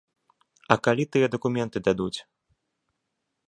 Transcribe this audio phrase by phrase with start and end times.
[0.75, 2.19] А калі тыя дакументы дадуць?